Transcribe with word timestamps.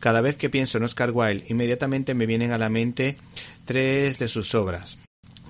Cada 0.00 0.22
vez 0.22 0.38
que 0.38 0.48
pienso 0.48 0.78
en 0.78 0.84
Oscar 0.84 1.10
Wilde, 1.12 1.44
inmediatamente 1.48 2.14
me 2.14 2.24
vienen 2.26 2.52
a 2.52 2.58
la 2.58 2.70
mente 2.70 3.18
tres 3.66 4.18
de 4.18 4.28
sus 4.28 4.54
obras 4.54 4.98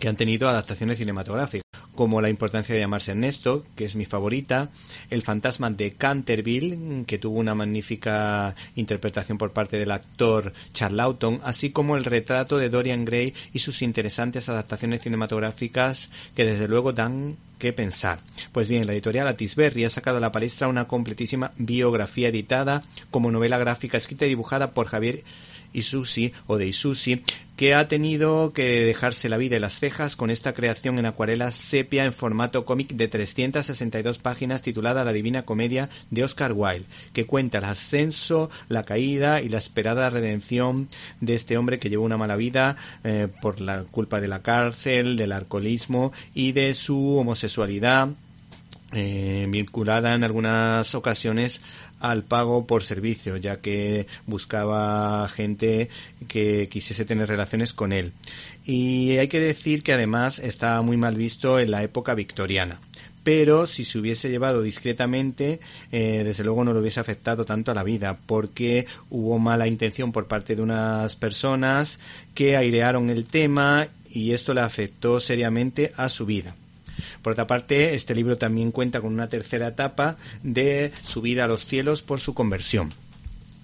que 0.00 0.08
han 0.08 0.16
tenido 0.16 0.48
adaptaciones 0.48 0.96
cinematográficas, 0.96 1.67
como 1.98 2.20
La 2.20 2.28
importancia 2.28 2.76
de 2.76 2.80
llamarse 2.80 3.10
Ernesto, 3.10 3.64
que 3.74 3.84
es 3.84 3.96
mi 3.96 4.04
favorita, 4.04 4.70
El 5.10 5.22
fantasma 5.22 5.68
de 5.68 5.94
Canterville, 5.94 7.04
que 7.08 7.18
tuvo 7.18 7.40
una 7.40 7.56
magnífica 7.56 8.54
interpretación 8.76 9.36
por 9.36 9.50
parte 9.50 9.78
del 9.78 9.90
actor 9.90 10.52
Charlton, 10.72 11.40
así 11.42 11.70
como 11.70 11.96
El 11.96 12.04
retrato 12.04 12.56
de 12.56 12.70
Dorian 12.70 13.04
Gray 13.04 13.34
y 13.52 13.58
sus 13.58 13.82
interesantes 13.82 14.48
adaptaciones 14.48 15.02
cinematográficas 15.02 16.08
que 16.36 16.44
desde 16.44 16.68
luego 16.68 16.92
dan 16.92 17.36
que 17.58 17.72
pensar. 17.72 18.20
Pues 18.52 18.68
bien, 18.68 18.86
la 18.86 18.92
editorial 18.92 19.26
Atisberry 19.26 19.84
ha 19.84 19.90
sacado 19.90 20.18
a 20.18 20.20
la 20.20 20.30
palestra 20.30 20.68
una 20.68 20.86
completísima 20.86 21.50
biografía 21.58 22.28
editada 22.28 22.84
como 23.10 23.32
novela 23.32 23.58
gráfica 23.58 23.98
escrita 23.98 24.24
y 24.24 24.28
dibujada 24.28 24.70
por 24.70 24.86
Javier 24.86 25.24
Isusi 25.72 26.32
o 26.46 26.58
de 26.58 26.68
Isusi, 26.68 27.24
que 27.58 27.74
ha 27.74 27.88
tenido 27.88 28.52
que 28.52 28.84
dejarse 28.84 29.28
la 29.28 29.36
vida 29.36 29.56
y 29.56 29.58
las 29.58 29.80
cejas 29.80 30.14
con 30.14 30.30
esta 30.30 30.52
creación 30.52 30.96
en 31.00 31.06
acuarela 31.06 31.50
sepia 31.50 32.04
en 32.04 32.12
formato 32.12 32.64
cómic 32.64 32.90
de 32.92 33.08
362 33.08 34.20
páginas 34.20 34.62
titulada 34.62 35.04
La 35.04 35.12
Divina 35.12 35.42
Comedia 35.42 35.88
de 36.12 36.22
Oscar 36.22 36.52
Wilde, 36.52 36.86
que 37.12 37.26
cuenta 37.26 37.58
el 37.58 37.64
ascenso, 37.64 38.48
la 38.68 38.84
caída 38.84 39.42
y 39.42 39.48
la 39.48 39.58
esperada 39.58 40.08
redención 40.08 40.88
de 41.20 41.34
este 41.34 41.58
hombre 41.58 41.80
que 41.80 41.90
llevó 41.90 42.04
una 42.04 42.16
mala 42.16 42.36
vida 42.36 42.76
eh, 43.02 43.26
por 43.42 43.60
la 43.60 43.82
culpa 43.82 44.20
de 44.20 44.28
la 44.28 44.40
cárcel, 44.40 45.16
del 45.16 45.32
alcoholismo 45.32 46.12
y 46.36 46.52
de 46.52 46.74
su 46.74 47.18
homosexualidad 47.18 48.10
eh, 48.92 49.46
vinculada 49.48 50.14
en 50.14 50.24
algunas 50.24 50.94
ocasiones 50.94 51.60
al 52.00 52.22
pago 52.22 52.66
por 52.66 52.84
servicio, 52.84 53.36
ya 53.36 53.60
que 53.60 54.06
buscaba 54.26 55.28
gente 55.28 55.88
que 56.28 56.68
quisiese 56.68 57.04
tener 57.04 57.28
relaciones 57.28 57.72
con 57.74 57.92
él. 57.92 58.12
Y 58.64 59.16
hay 59.18 59.28
que 59.28 59.40
decir 59.40 59.82
que 59.82 59.92
además 59.92 60.38
estaba 60.38 60.82
muy 60.82 60.96
mal 60.96 61.16
visto 61.16 61.58
en 61.58 61.70
la 61.70 61.82
época 61.82 62.14
victoriana. 62.14 62.80
Pero 63.24 63.66
si 63.66 63.84
se 63.84 63.98
hubiese 63.98 64.30
llevado 64.30 64.62
discretamente, 64.62 65.60
eh, 65.92 66.22
desde 66.24 66.44
luego 66.44 66.64
no 66.64 66.72
lo 66.72 66.80
hubiese 66.80 67.00
afectado 67.00 67.44
tanto 67.44 67.70
a 67.70 67.74
la 67.74 67.82
vida, 67.82 68.16
porque 68.24 68.86
hubo 69.10 69.38
mala 69.38 69.66
intención 69.66 70.12
por 70.12 70.28
parte 70.28 70.56
de 70.56 70.62
unas 70.62 71.14
personas 71.16 71.98
que 72.34 72.56
airearon 72.56 73.10
el 73.10 73.26
tema 73.26 73.88
y 74.08 74.32
esto 74.32 74.54
le 74.54 74.62
afectó 74.62 75.20
seriamente 75.20 75.92
a 75.96 76.08
su 76.08 76.24
vida. 76.24 76.54
Por 77.22 77.32
otra 77.32 77.46
parte, 77.46 77.94
este 77.94 78.14
libro 78.14 78.36
también 78.36 78.72
cuenta 78.72 79.00
con 79.00 79.12
una 79.12 79.28
tercera 79.28 79.68
etapa 79.68 80.16
de 80.42 80.92
su 81.04 81.20
vida 81.20 81.44
a 81.44 81.48
los 81.48 81.64
cielos 81.64 82.02
por 82.02 82.20
su 82.20 82.34
conversión. 82.34 82.92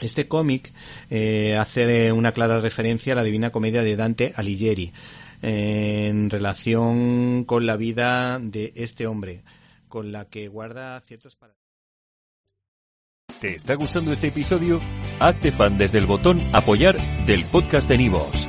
Este 0.00 0.28
cómic 0.28 0.72
eh, 1.10 1.56
hace 1.58 2.12
una 2.12 2.32
clara 2.32 2.60
referencia 2.60 3.14
a 3.14 3.16
la 3.16 3.24
Divina 3.24 3.50
Comedia 3.50 3.82
de 3.82 3.96
Dante 3.96 4.32
Alighieri 4.36 4.92
en 5.42 6.30
relación 6.30 7.44
con 7.44 7.66
la 7.66 7.76
vida 7.76 8.38
de 8.40 8.72
este 8.74 9.06
hombre, 9.06 9.42
con 9.88 10.12
la 10.12 10.26
que 10.26 10.48
guarda 10.48 11.00
ciertos 11.00 11.36
¿Te 13.40 13.54
está 13.54 13.74
gustando 13.74 14.12
este 14.12 14.28
episodio? 14.28 14.80
Hazte 15.20 15.52
fan 15.52 15.76
desde 15.76 15.98
el 15.98 16.06
botón 16.06 16.40
Apoyar 16.54 16.96
del 17.26 17.44
podcast 17.44 17.88
de 17.88 17.98
Nivos. 17.98 18.48